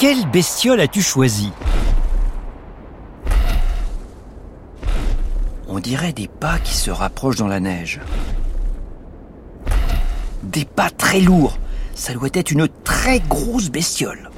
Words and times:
Quelle 0.00 0.24
bestiole 0.30 0.80
as-tu 0.80 1.02
choisi? 1.02 1.52
On 5.68 5.78
dirait 5.78 6.14
des 6.14 6.26
pas 6.26 6.58
qui 6.58 6.74
se 6.74 6.90
rapprochent 6.90 7.36
dans 7.36 7.46
la 7.46 7.60
neige. 7.60 8.00
Des 10.42 10.64
pas 10.64 10.88
très 10.88 11.20
lourds. 11.20 11.58
Ça 11.94 12.14
doit 12.14 12.30
être 12.32 12.50
une 12.50 12.66
très 12.82 13.20
grosse 13.20 13.68
bestiole. 13.68 14.30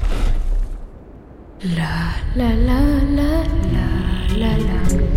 La 1.62 2.10
la 2.34 2.56
la 2.56 2.80
la 3.14 3.44
la 3.70 4.36
la 4.36 4.58
la. 4.58 5.11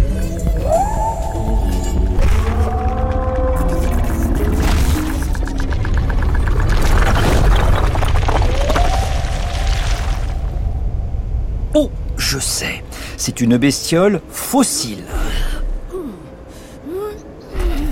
Je 12.36 12.40
sais. 12.40 12.84
C'est 13.16 13.40
une 13.40 13.56
bestiole 13.56 14.20
fossile. 14.30 15.04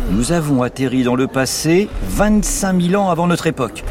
Nous 0.10 0.34
avons 0.34 0.64
atterri 0.64 1.04
dans 1.04 1.16
le 1.16 1.28
passé 1.28 1.88
25 2.10 2.82
000 2.82 3.02
ans 3.02 3.10
avant 3.10 3.28
notre 3.28 3.48
époque. 3.48 3.86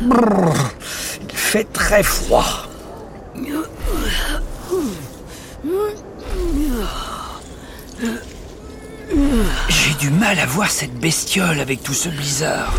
Il 0.00 1.36
fait 1.36 1.64
très 1.72 2.02
froid. 2.02 2.66
J'ai 9.68 9.94
du 10.00 10.10
mal 10.10 10.40
à 10.40 10.46
voir 10.46 10.70
cette 10.70 10.94
bestiole 10.94 11.60
avec 11.60 11.82
tout 11.82 11.94
ce 11.94 12.08
blizzard. 12.08 12.74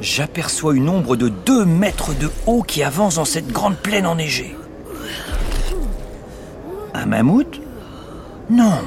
J'aperçois 0.00 0.76
une 0.76 0.88
ombre 0.88 1.16
de 1.16 1.28
2 1.28 1.64
mètres 1.64 2.14
de 2.14 2.30
haut 2.46 2.62
qui 2.62 2.84
avance 2.84 3.16
dans 3.16 3.24
cette 3.24 3.48
grande 3.48 3.76
plaine 3.76 4.06
enneigée. 4.06 4.54
Mammouth 7.14 7.60
Non. 8.50 8.80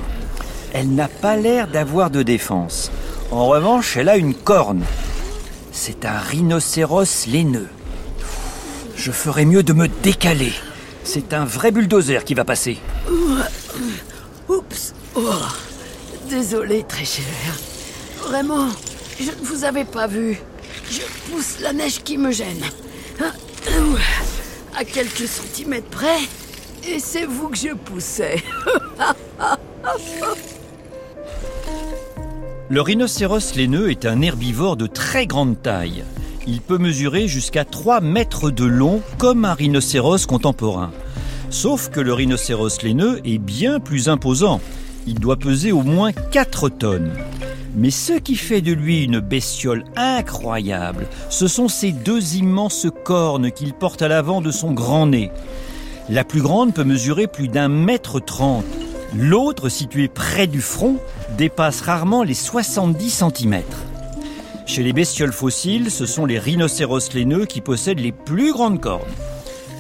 Elle 0.73 0.93
n'a 0.93 1.07
pas 1.07 1.37
l'air 1.37 1.69
d'avoir 1.69 2.09
de 2.09 2.23
défense. 2.23 2.91
En 3.31 3.45
revanche, 3.47 3.95
elle 3.95 4.09
a 4.09 4.17
une 4.17 4.33
corne. 4.33 4.83
C'est 5.71 6.03
un 6.03 6.17
rhinocéros 6.17 7.25
laineux. 7.27 7.69
Je 8.97 9.11
ferais 9.13 9.45
mieux 9.45 9.63
de 9.63 9.71
me 9.71 9.87
décaler. 9.87 10.51
C'est 11.05 11.33
un 11.33 11.45
vrai 11.45 11.71
bulldozer 11.71 12.25
qui 12.25 12.33
va 12.33 12.43
passer. 12.43 12.79
Oups. 14.49 14.93
Oh. 15.15 15.21
Désolé, 16.29 16.83
très 16.83 17.05
cher. 17.05 17.23
Vraiment, 18.27 18.67
je 19.21 19.31
ne 19.31 19.45
vous 19.45 19.63
avais 19.63 19.85
pas 19.85 20.07
vu. 20.07 20.37
Je 20.91 20.99
pousse 21.31 21.61
la 21.61 21.71
neige 21.71 22.03
qui 22.03 22.17
me 22.17 22.31
gêne. 22.31 22.65
À 24.77 24.83
quelques 24.83 25.29
centimètres 25.29 25.87
près, 25.87 26.19
et 26.87 26.99
c'est 26.99 27.25
vous 27.25 27.49
que 27.49 27.57
je 27.57 27.73
poussais. 27.73 28.43
Le 32.69 32.81
rhinocéros 32.81 33.55
laineux 33.55 33.89
est 33.91 34.05
un 34.05 34.21
herbivore 34.21 34.75
de 34.75 34.87
très 34.87 35.25
grande 35.25 35.61
taille. 35.61 36.03
Il 36.45 36.61
peut 36.61 36.77
mesurer 36.77 37.27
jusqu'à 37.27 37.63
3 37.65 38.01
mètres 38.01 38.51
de 38.51 38.65
long 38.65 39.01
comme 39.17 39.45
un 39.45 39.53
rhinocéros 39.53 40.25
contemporain. 40.27 40.91
Sauf 41.49 41.89
que 41.89 42.01
le 42.01 42.13
rhinocéros 42.13 42.81
laineux 42.83 43.21
est 43.25 43.37
bien 43.37 43.79
plus 43.79 44.09
imposant. 44.09 44.59
Il 45.07 45.19
doit 45.19 45.37
peser 45.37 45.71
au 45.71 45.81
moins 45.81 46.11
4 46.11 46.69
tonnes. 46.69 47.13
Mais 47.75 47.91
ce 47.91 48.13
qui 48.13 48.35
fait 48.35 48.61
de 48.61 48.73
lui 48.73 49.03
une 49.03 49.19
bestiole 49.19 49.85
incroyable, 49.95 51.07
ce 51.29 51.47
sont 51.47 51.69
ses 51.69 51.91
deux 51.91 52.35
immenses 52.35 52.87
cornes 53.05 53.51
qu'il 53.51 53.73
porte 53.73 54.01
à 54.01 54.07
l'avant 54.07 54.41
de 54.41 54.51
son 54.51 54.73
grand 54.73 55.07
nez. 55.07 55.31
La 56.09 56.23
plus 56.23 56.41
grande 56.41 56.73
peut 56.73 56.85
mesurer 56.85 57.27
plus 57.27 57.49
d'un 57.49 57.67
mètre 57.67 58.21
trente. 58.21 58.63
L'autre, 59.13 59.67
située 59.67 60.07
près 60.07 60.47
du 60.47 60.61
front, 60.61 60.97
dépasse 61.37 61.81
rarement 61.81 62.23
les 62.23 62.33
70 62.33 63.09
cm. 63.09 63.61
Chez 64.65 64.83
les 64.83 64.93
bestioles 64.93 65.33
fossiles, 65.33 65.91
ce 65.91 66.05
sont 66.05 66.25
les 66.25 66.39
rhinocéros 66.39 67.13
laineux 67.13 67.45
qui 67.45 67.59
possèdent 67.59 67.99
les 67.99 68.13
plus 68.13 68.53
grandes 68.53 68.79
cornes. 68.79 69.01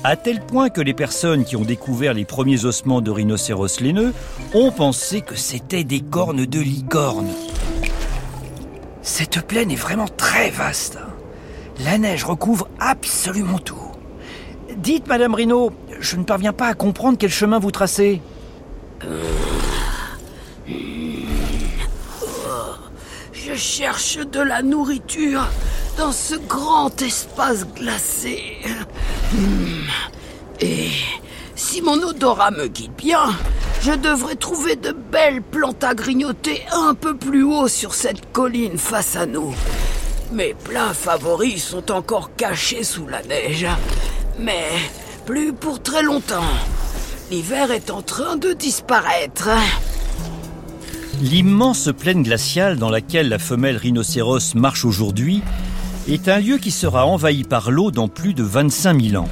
À 0.03 0.17
tel 0.17 0.41
point 0.41 0.69
que 0.69 0.81
les 0.81 0.93
personnes 0.93 1.45
qui 1.45 1.55
ont 1.55 1.63
découvert 1.63 2.13
les 2.13 2.25
premiers 2.25 2.65
ossements 2.65 3.01
de 3.01 3.11
rhinocéros 3.11 3.79
laineux 3.79 4.13
ont 4.53 4.71
pensé 4.71 5.21
que 5.21 5.35
c'était 5.35 5.85
des 5.85 6.01
cornes 6.01 6.45
de 6.45 6.59
licorne. 6.59 7.29
Cette 9.01 9.47
plaine 9.47 9.71
est 9.71 9.75
vraiment 9.75 10.07
très 10.17 10.49
vaste. 10.49 10.99
La 11.85 11.97
neige 11.97 12.25
recouvre 12.25 12.67
absolument 12.79 13.59
tout. 13.59 13.75
Dites, 14.77 15.07
Madame 15.07 15.33
Rhino, 15.33 15.71
je 15.99 16.15
ne 16.15 16.23
parviens 16.23 16.53
pas 16.53 16.67
à 16.67 16.73
comprendre 16.73 17.17
quel 17.19 17.29
chemin 17.29 17.59
vous 17.59 17.71
tracez. 17.71 18.21
Je 23.47 23.55
cherche 23.55 24.17
de 24.17 24.41
la 24.41 24.61
nourriture 24.61 25.47
dans 25.97 26.11
ce 26.11 26.35
grand 26.35 27.01
espace 27.01 27.65
glacé. 27.75 28.57
Hmm. 29.33 29.87
Et 30.59 30.89
si 31.55 31.81
mon 31.81 32.01
odorat 32.01 32.51
me 32.51 32.67
guide 32.67 32.91
bien, 32.97 33.35
je 33.81 33.91
devrais 33.93 34.35
trouver 34.35 34.75
de 34.75 34.91
belles 34.91 35.41
plantes 35.41 35.83
à 35.83 35.93
grignoter 35.95 36.61
un 36.71 36.93
peu 36.93 37.15
plus 37.15 37.43
haut 37.43 37.67
sur 37.67 37.93
cette 37.93 38.31
colline 38.31 38.77
face 38.77 39.15
à 39.15 39.25
nous. 39.25 39.55
Mes 40.31 40.53
plats 40.53 40.93
favoris 40.93 41.63
sont 41.63 41.91
encore 41.91 42.31
cachés 42.35 42.83
sous 42.83 43.07
la 43.07 43.23
neige, 43.23 43.67
mais 44.39 44.67
plus 45.27 45.51
pour 45.51 45.81
très 45.81 46.03
longtemps. 46.03 46.53
L'hiver 47.29 47.71
est 47.71 47.91
en 47.91 48.01
train 48.01 48.37
de 48.37 48.53
disparaître. 48.53 49.49
L'immense 51.21 51.89
plaine 51.95 52.23
glaciale 52.23 52.77
dans 52.77 52.89
laquelle 52.89 53.27
la 53.27 53.37
femelle 53.37 53.75
rhinocéros 53.75 54.55
marche 54.55 54.85
aujourd'hui 54.85 55.43
est 56.07 56.29
un 56.29 56.39
lieu 56.39 56.57
qui 56.57 56.71
sera 56.71 57.05
envahi 57.05 57.43
par 57.43 57.71
l'eau 57.71 57.91
dans 57.91 58.07
plus 58.07 58.33
de 58.33 58.41
25 58.41 59.01
000 59.01 59.21
ans. 59.21 59.27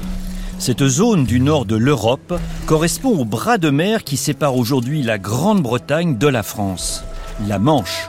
Cette 0.58 0.86
zone 0.86 1.24
du 1.24 1.40
nord 1.40 1.64
de 1.64 1.76
l'Europe 1.76 2.38
correspond 2.66 3.18
au 3.18 3.24
bras 3.24 3.56
de 3.56 3.70
mer 3.70 4.04
qui 4.04 4.18
sépare 4.18 4.54
aujourd'hui 4.54 5.02
la 5.02 5.16
Grande-Bretagne 5.16 6.18
de 6.18 6.28
la 6.28 6.42
France, 6.42 7.04
la 7.48 7.58
Manche, 7.58 8.06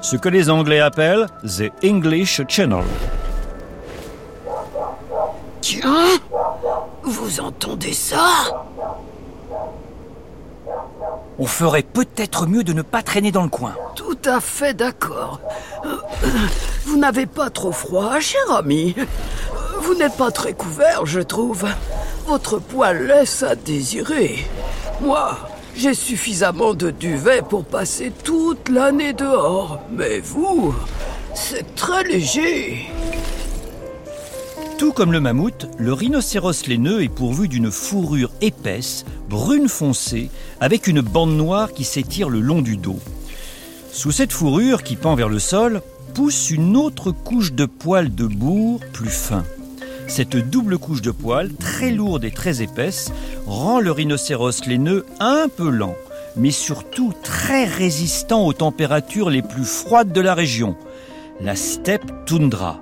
ce 0.00 0.16
que 0.16 0.30
les 0.30 0.48
Anglais 0.48 0.80
appellent 0.80 1.26
The 1.44 1.70
English 1.84 2.40
Channel. 2.48 2.84
Tiens, 5.60 6.06
vous 7.06 7.40
entendez 7.40 7.92
ça? 7.92 8.66
On 11.38 11.46
ferait 11.46 11.82
peut-être 11.82 12.46
mieux 12.46 12.64
de 12.64 12.72
ne 12.72 12.82
pas 12.82 13.02
traîner 13.02 13.30
dans 13.30 13.42
le 13.42 13.48
coin. 13.48 13.74
Tout 13.94 14.18
à 14.24 14.40
fait 14.40 14.74
d'accord. 14.74 15.40
Euh, 15.84 15.96
Vous 16.84 16.96
n'avez 16.98 17.26
pas 17.26 17.50
trop 17.50 17.72
froid, 17.72 18.18
cher 18.20 18.40
ami. 18.56 18.94
Vous 19.80 19.94
n'êtes 19.94 20.16
pas 20.16 20.30
très 20.30 20.54
couvert, 20.54 21.04
je 21.04 21.20
trouve. 21.20 21.66
Votre 22.26 22.58
poil 22.58 23.06
laisse 23.06 23.42
à 23.42 23.54
désirer. 23.54 24.44
Moi, 25.00 25.36
j'ai 25.76 25.94
suffisamment 25.94 26.74
de 26.74 26.90
duvet 26.90 27.42
pour 27.42 27.64
passer 27.64 28.10
toute 28.24 28.68
l'année 28.68 29.12
dehors. 29.12 29.80
Mais 29.92 30.20
vous, 30.20 30.74
c'est 31.34 31.74
très 31.76 32.02
léger. 32.04 32.90
Tout 34.78 34.92
comme 34.92 35.12
le 35.12 35.20
mammouth, 35.20 35.68
le 35.78 35.94
rhinocéros 35.94 36.66
laineux 36.66 37.02
est 37.02 37.08
pourvu 37.08 37.48
d'une 37.48 37.70
fourrure 37.70 38.30
épaisse, 38.42 39.06
brune 39.28 39.68
foncée, 39.68 40.28
avec 40.60 40.86
une 40.86 41.00
bande 41.00 41.34
noire 41.34 41.72
qui 41.72 41.82
s'étire 41.82 42.28
le 42.28 42.40
long 42.40 42.60
du 42.60 42.76
dos. 42.76 42.98
Sous 43.90 44.12
cette 44.12 44.32
fourrure 44.32 44.82
qui 44.82 44.96
pend 44.96 45.14
vers 45.14 45.30
le 45.30 45.38
sol, 45.38 45.80
pousse 46.12 46.50
une 46.50 46.76
autre 46.76 47.10
couche 47.10 47.54
de 47.54 47.64
poils 47.64 48.14
de 48.14 48.26
bourre 48.26 48.80
plus 48.92 49.08
fin. 49.08 49.44
Cette 50.08 50.36
double 50.36 50.76
couche 50.76 51.00
de 51.00 51.10
poils, 51.10 51.54
très 51.54 51.90
lourde 51.90 52.24
et 52.24 52.30
très 52.30 52.60
épaisse, 52.60 53.10
rend 53.46 53.80
le 53.80 53.92
rhinocéros 53.92 54.66
laineux 54.66 55.06
un 55.20 55.48
peu 55.48 55.70
lent, 55.70 55.96
mais 56.36 56.50
surtout 56.50 57.14
très 57.22 57.64
résistant 57.64 58.46
aux 58.46 58.52
températures 58.52 59.30
les 59.30 59.42
plus 59.42 59.64
froides 59.64 60.12
de 60.12 60.20
la 60.20 60.34
région, 60.34 60.76
la 61.40 61.56
steppe 61.56 62.12
toundra. 62.26 62.80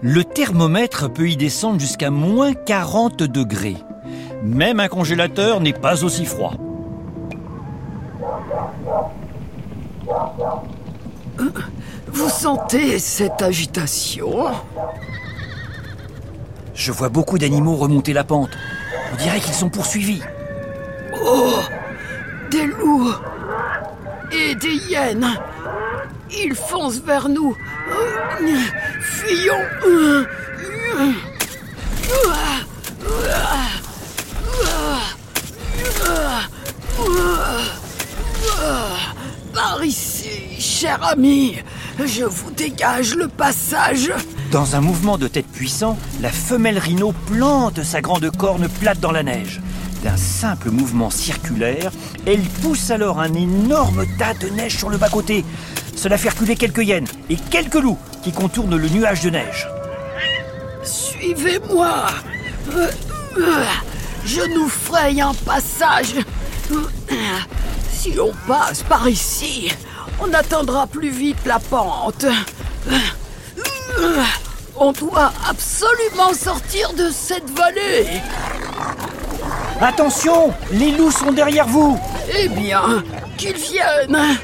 Le 0.00 0.24
thermomètre 0.24 1.12
peut 1.12 1.28
y 1.28 1.36
descendre 1.36 1.80
jusqu'à 1.80 2.10
moins 2.10 2.54
40 2.54 3.22
degrés. 3.22 3.76
Même 4.42 4.80
un 4.80 4.88
congélateur 4.88 5.60
n'est 5.60 5.72
pas 5.72 6.04
aussi 6.04 6.24
froid. 6.24 6.54
Vous 12.08 12.28
sentez 12.28 12.98
cette 12.98 13.42
agitation? 13.42 14.46
Je 16.74 16.92
vois 16.92 17.08
beaucoup 17.08 17.38
d'animaux 17.38 17.76
remonter 17.76 18.12
la 18.12 18.24
pente. 18.24 18.50
On 19.12 19.16
dirait 19.16 19.40
qu'ils 19.40 19.54
sont 19.54 19.70
poursuivis. 19.70 20.22
Oh 21.24 21.58
Des 22.50 22.66
loups 22.66 23.12
Et 24.32 24.54
des 24.54 24.74
hyènes 24.90 25.28
Ils 26.30 26.54
foncent 26.54 27.02
vers 27.02 27.28
nous 27.28 27.56
Fuyons 29.02 29.54
Par 39.52 39.84
ici, 39.84 40.28
cher 40.58 41.02
ami 41.02 41.56
Je 42.04 42.24
vous 42.24 42.50
dégage 42.52 43.14
le 43.14 43.26
passage 43.26 44.12
Dans 44.52 44.76
un 44.76 44.80
mouvement 44.80 45.18
de 45.18 45.26
tête 45.26 45.46
puissant, 45.46 45.98
la 46.20 46.30
femelle 46.30 46.78
rhino 46.78 47.12
plante 47.26 47.82
sa 47.82 48.00
grande 48.00 48.30
corne 48.36 48.68
plate 48.68 49.00
dans 49.00 49.12
la 49.12 49.24
neige. 49.24 49.60
D'un 50.04 50.16
simple 50.16 50.70
mouvement 50.70 51.10
circulaire, 51.10 51.90
elle 52.26 52.42
pousse 52.62 52.90
alors 52.90 53.20
un 53.20 53.34
énorme 53.34 54.04
tas 54.18 54.34
de 54.34 54.48
neige 54.48 54.76
sur 54.76 54.90
le 54.90 54.98
bas-côté. 54.98 55.44
Cela 55.96 56.18
fait 56.18 56.30
reculer 56.30 56.56
quelques 56.56 56.84
hyènes 56.84 57.06
et 57.30 57.36
quelques 57.36 57.74
loups, 57.74 57.98
qui 58.22 58.32
contournent 58.32 58.76
le 58.76 58.88
nuage 58.88 59.22
de 59.22 59.30
neige. 59.30 59.68
Suivez-moi. 60.82 62.06
Je 64.24 64.42
nous 64.54 64.68
fraye 64.68 65.20
un 65.20 65.34
passage. 65.34 66.14
Si 67.92 68.14
on 68.18 68.32
passe 68.46 68.82
par 68.82 69.08
ici, 69.08 69.72
on 70.20 70.32
atteindra 70.32 70.86
plus 70.86 71.10
vite 71.10 71.44
la 71.46 71.58
pente. 71.58 72.26
On 74.76 74.92
doit 74.92 75.32
absolument 75.48 76.32
sortir 76.34 76.92
de 76.94 77.10
cette 77.10 77.50
vallée. 77.50 78.20
Attention, 79.80 80.54
les 80.72 80.92
loups 80.92 81.10
sont 81.10 81.32
derrière 81.32 81.66
vous. 81.66 81.98
Eh 82.38 82.48
bien, 82.48 83.02
qu'ils 83.36 83.56
viennent. 83.56 84.38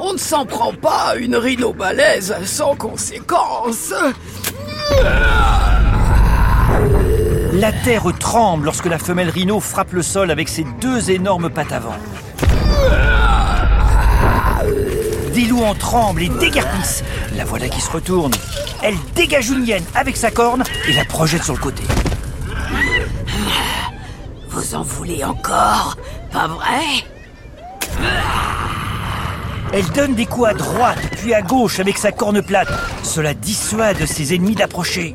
On 0.00 0.12
ne 0.12 0.18
s'en 0.18 0.44
prend 0.44 0.72
pas 0.72 1.10
à 1.10 1.16
une 1.16 1.36
rhino 1.36 1.72
balèze 1.72 2.34
sans 2.44 2.74
conséquence. 2.74 3.92
La 7.52 7.72
terre 7.72 8.04
tremble 8.18 8.66
lorsque 8.66 8.86
la 8.86 8.98
femelle 8.98 9.30
rhino 9.30 9.60
frappe 9.60 9.92
le 9.92 10.02
sol 10.02 10.30
avec 10.30 10.48
ses 10.48 10.64
deux 10.80 11.10
énormes 11.10 11.50
pattes 11.50 11.72
avant. 11.72 11.96
Des 15.32 15.44
loups 15.44 15.64
en 15.64 15.74
tremblent 15.74 16.22
et 16.22 16.28
déguerpissent. 16.28 17.04
La 17.34 17.44
voilà 17.44 17.68
qui 17.68 17.80
se 17.80 17.90
retourne. 17.90 18.32
Elle 18.82 18.96
dégage 19.14 19.50
une 19.50 19.66
hyène 19.66 19.84
avec 19.94 20.16
sa 20.16 20.30
corne 20.30 20.64
et 20.88 20.92
la 20.92 21.04
projette 21.04 21.44
sur 21.44 21.54
le 21.54 21.60
côté. 21.60 21.82
Vous 24.48 24.74
en 24.74 24.82
voulez 24.82 25.24
encore? 25.24 25.96
Pas 26.32 26.46
vrai? 26.46 27.04
Elle 29.72 29.88
donne 29.90 30.14
des 30.14 30.26
coups 30.26 30.48
à 30.48 30.54
droite 30.54 30.98
puis 31.16 31.34
à 31.34 31.42
gauche 31.42 31.80
avec 31.80 31.98
sa 31.98 32.12
corne 32.12 32.42
plate. 32.42 32.68
Cela 33.02 33.34
dissuade 33.34 34.04
ses 34.06 34.34
ennemis 34.34 34.54
d'approcher. 34.54 35.14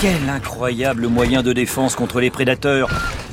Quel 0.00 0.28
incroyable 0.28 1.06
moyen 1.08 1.42
de 1.42 1.52
défense 1.52 1.94
contre 1.94 2.20
les 2.20 2.30
prédateurs. 2.30 2.88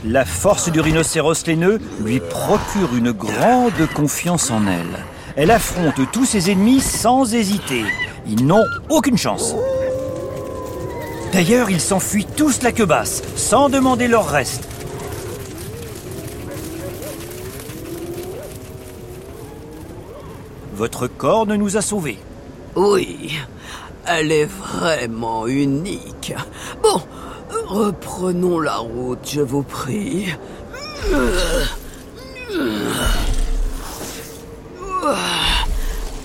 La 0.06 0.26
force 0.26 0.72
du 0.72 0.80
rhinocéros 0.80 1.46
laineux 1.48 1.80
lui 2.04 2.20
procure 2.20 2.96
une 2.96 3.12
grande 3.12 3.88
confiance 3.94 4.52
en 4.52 4.68
elle. 4.68 5.00
Elle 5.36 5.52
affronte 5.52 6.00
tous 6.12 6.26
ses 6.26 6.52
ennemis 6.52 6.82
sans 6.82 7.34
hésiter. 7.34 7.84
Ils 8.28 8.46
n'ont 8.46 8.66
aucune 8.90 9.18
chance. 9.18 9.56
D'ailleurs, 11.34 11.72
ils 11.72 11.82
s'enfuient 11.82 12.28
tous 12.38 12.62
la 12.62 12.72
queue 12.72 12.86
basse, 12.86 13.24
sans 13.36 13.68
demander 13.70 14.08
leur 14.08 14.30
reste. 14.30 14.70
Votre 20.84 21.08
corne 21.08 21.56
nous 21.56 21.78
a 21.78 21.82
sauvés. 21.82 22.20
Oui, 22.76 23.40
elle 24.06 24.34
est 24.34 24.44
vraiment 24.44 25.48
unique. 25.48 26.34
Bon, 26.82 27.02
reprenons 27.68 28.60
la 28.60 28.76
route, 28.76 29.26
je 29.26 29.40
vous 29.40 29.64
prie. 29.64 30.36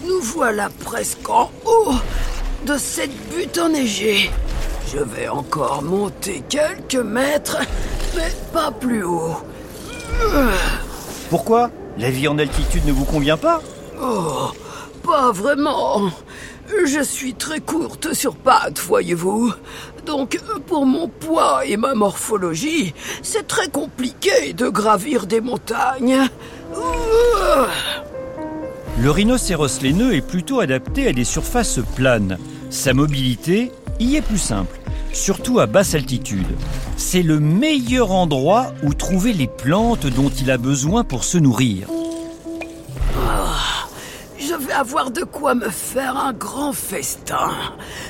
Nous 0.05 0.21
voilà 0.23 0.69
presque 0.85 1.29
en 1.29 1.53
haut 1.65 1.95
de 2.67 2.77
cette 2.77 3.15
butte 3.31 3.59
enneigée. 3.59 4.29
Je 4.93 4.99
vais 4.99 5.29
encore 5.29 5.83
monter 5.83 6.43
quelques 6.49 6.97
mètres, 6.97 7.59
mais 8.17 8.33
pas 8.53 8.73
plus 8.73 9.05
haut. 9.05 9.37
Pourquoi? 11.31 11.71
La 11.97 12.11
vie 12.11 12.27
en 12.27 12.41
altitude 12.41 12.87
ne 12.87 12.93
vous 12.93 13.05
convient 13.05 13.37
pas? 13.37 13.63
Oh, 14.01 14.51
pas 15.03 15.33
vraiment. 15.33 16.11
Je 16.87 17.03
suis 17.03 17.35
très 17.35 17.61
courte 17.61 18.13
sur 18.13 18.37
pattes, 18.37 18.79
voyez-vous. 18.79 19.53
Donc, 20.07 20.39
pour 20.67 20.87
mon 20.87 21.09
poids 21.09 21.65
et 21.67 21.77
ma 21.77 21.95
morphologie, 21.95 22.95
c'est 23.23 23.47
très 23.47 23.69
compliqué 23.69 24.53
de 24.53 24.69
gravir 24.69 25.27
des 25.27 25.41
montagnes. 25.41 26.29
Le 29.01 29.11
rhinocéros 29.11 29.81
laineux 29.83 30.15
est 30.15 30.27
plutôt 30.27 30.61
adapté 30.61 31.09
à 31.09 31.13
des 31.13 31.25
surfaces 31.25 31.81
planes. 31.97 32.39
Sa 32.71 32.95
mobilité 32.95 33.73
y 34.01 34.17
est 34.17 34.23
plus 34.23 34.39
simple, 34.39 34.79
surtout 35.13 35.61
à 35.61 35.67
basse 35.67 35.95
altitude. 35.95 36.47
C'est 36.97 37.23
le 37.23 37.41
meilleur 37.41 38.13
endroit 38.13 38.75
où 38.83 38.95
trouver 38.95 39.33
les 39.33 39.47
plantes 39.47 40.07
dont 40.07 40.31
il 40.31 40.51
a 40.51 40.59
besoin 40.59 41.05
pour 41.05 41.25
se 41.25 41.39
nourrir. 41.39 41.89
Avoir 44.79 45.11
de 45.11 45.25
quoi 45.25 45.57
me 45.57 45.71
faire 45.71 46.17
un 46.17 46.33
grand 46.33 46.73
festin. 46.73 47.51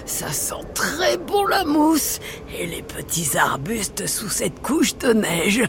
Ça 0.04 0.30
sent 0.30 0.66
très 0.74 1.16
bon 1.16 1.46
la 1.46 1.64
mousse 1.64 2.20
et 2.54 2.66
les 2.66 2.82
petits 2.82 3.38
arbustes 3.38 4.06
sous 4.06 4.28
cette 4.28 4.60
couche 4.60 4.94
de 4.98 5.14
neige. 5.14 5.62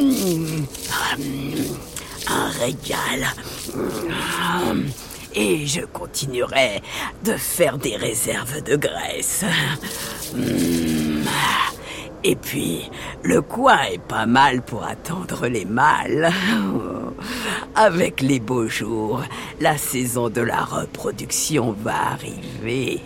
Mmh. 0.00 0.64
Un 2.28 2.48
régal. 2.50 3.26
Mmh. 3.74 4.90
Et 5.34 5.66
je 5.66 5.80
continuerai 5.80 6.82
de 7.24 7.32
faire 7.32 7.78
des 7.78 7.96
réserves 7.96 8.62
de 8.62 8.76
graisse. 8.76 9.44
Mmh. 10.36 10.81
Et 12.24 12.36
puis, 12.36 12.90
le 13.24 13.42
coin 13.42 13.78
est 13.90 14.00
pas 14.00 14.26
mal 14.26 14.62
pour 14.62 14.84
attendre 14.84 15.48
les 15.48 15.64
mâles. 15.64 16.30
Avec 17.74 18.20
les 18.20 18.38
beaux 18.38 18.68
jours, 18.68 19.22
la 19.60 19.76
saison 19.76 20.28
de 20.28 20.40
la 20.40 20.60
reproduction 20.60 21.74
va 21.82 22.12
arriver. 22.12 23.00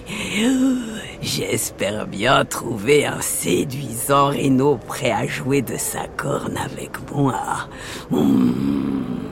J'espère 1.22 2.06
bien 2.06 2.44
trouver 2.44 3.06
un 3.06 3.20
séduisant 3.20 4.28
Rhino 4.28 4.76
prêt 4.76 5.12
à 5.12 5.26
jouer 5.26 5.62
de 5.62 5.76
sa 5.76 6.06
corne 6.08 6.56
avec 6.56 6.92
moi. 7.10 7.68
Hmm, 8.10 9.25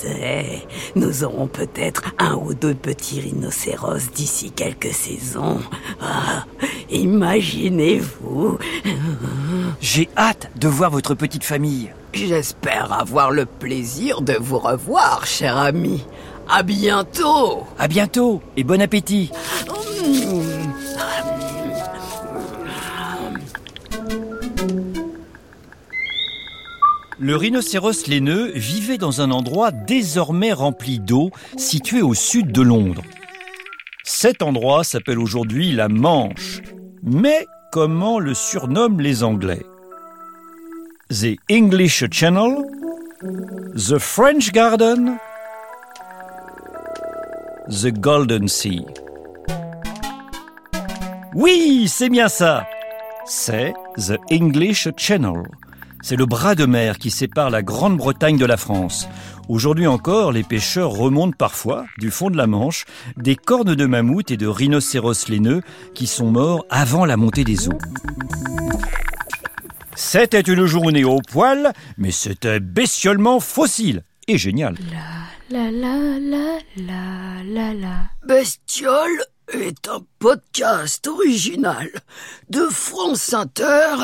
sait, 0.00 0.66
nous 0.94 1.24
aurons 1.24 1.46
peut-être 1.46 2.04
un 2.18 2.34
ou 2.34 2.54
deux 2.54 2.74
petits 2.74 3.20
rhinocéros 3.20 4.10
d'ici 4.14 4.50
quelques 4.50 4.92
saisons. 4.92 5.60
Ah, 6.00 6.44
Imaginez-vous. 6.90 8.58
J'ai 9.80 10.08
hâte 10.16 10.50
de 10.56 10.68
voir 10.68 10.90
votre 10.90 11.14
petite 11.14 11.44
famille. 11.44 11.90
J'espère 12.12 12.92
avoir 12.92 13.30
le 13.30 13.46
plaisir 13.46 14.20
de 14.22 14.34
vous 14.40 14.58
revoir, 14.58 15.26
cher 15.26 15.56
ami. 15.56 16.04
À 16.48 16.62
bientôt. 16.64 17.64
À 17.78 17.86
bientôt 17.86 18.42
et 18.56 18.64
bon 18.64 18.82
appétit. 18.82 19.30
Le 27.22 27.36
rhinocéros 27.36 28.06
laineux 28.06 28.50
vivait 28.54 28.96
dans 28.96 29.20
un 29.20 29.30
endroit 29.30 29.72
désormais 29.72 30.54
rempli 30.54 30.98
d'eau, 30.98 31.30
situé 31.58 32.00
au 32.00 32.14
sud 32.14 32.50
de 32.50 32.62
Londres. 32.62 33.02
Cet 34.04 34.40
endroit 34.40 34.84
s'appelle 34.84 35.18
aujourd'hui 35.18 35.70
la 35.72 35.88
Manche. 35.88 36.62
Mais 37.02 37.46
comment 37.72 38.18
le 38.18 38.32
surnomment 38.32 39.00
les 39.00 39.22
Anglais? 39.22 39.62
The 41.10 41.36
English 41.50 42.04
Channel 42.10 42.56
The 43.74 43.98
French 43.98 44.50
Garden 44.52 45.18
The 47.68 47.92
Golden 47.92 48.48
Sea. 48.48 48.86
Oui, 51.34 51.86
c'est 51.86 52.08
bien 52.08 52.28
ça. 52.28 52.66
C'est 53.26 53.74
The 53.98 54.18
English 54.32 54.88
Channel. 54.96 55.42
C'est 56.02 56.16
le 56.16 56.26
bras 56.26 56.54
de 56.54 56.64
mer 56.64 56.98
qui 56.98 57.10
sépare 57.10 57.50
la 57.50 57.62
Grande-Bretagne 57.62 58.38
de 58.38 58.46
la 58.46 58.56
France. 58.56 59.06
Aujourd'hui 59.48 59.86
encore, 59.86 60.32
les 60.32 60.42
pêcheurs 60.42 60.90
remontent 60.90 61.36
parfois, 61.36 61.84
du 61.98 62.10
fond 62.10 62.30
de 62.30 62.36
la 62.36 62.46
Manche, 62.46 62.86
des 63.16 63.36
cornes 63.36 63.74
de 63.74 63.86
mammouth 63.86 64.30
et 64.30 64.36
de 64.36 64.46
rhinocéros 64.46 65.28
laineux 65.28 65.62
qui 65.94 66.06
sont 66.06 66.30
morts 66.30 66.64
avant 66.70 67.04
la 67.04 67.16
montée 67.16 67.44
des 67.44 67.68
eaux. 67.68 67.78
C'était 69.94 70.40
une 70.40 70.64
journée 70.64 71.04
au 71.04 71.18
poil, 71.20 71.72
mais 71.98 72.10
c'était 72.10 72.60
bestiolement 72.60 73.38
fossile 73.38 74.02
et 74.26 74.38
génial. 74.38 74.76
La 75.50 75.70
la 75.70 75.70
la 75.70 76.58
la 76.76 77.42
la 77.44 77.74
la. 77.74 77.96
Bestiole 78.26 79.24
est 79.52 79.88
un 79.88 80.00
podcast 80.18 81.06
original 81.06 81.90
de 82.48 82.66
France 82.70 83.34
Inter 83.34 83.96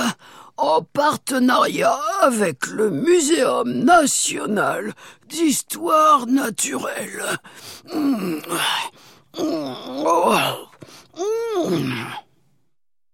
en 0.57 0.83
partenariat 0.83 1.99
avec 2.23 2.67
le 2.67 2.91
Muséum 2.91 3.71
national 3.85 4.95
d'histoire 5.29 6.27
naturelle. 6.27 7.23
Mmh. 7.93 8.37
Mmh. 8.37 8.43
Oh. 9.39 10.37
Mmh. 11.69 12.26